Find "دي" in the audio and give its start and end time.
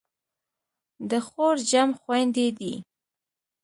2.59-2.73